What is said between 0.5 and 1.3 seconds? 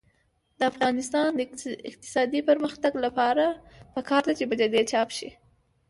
د افغانستان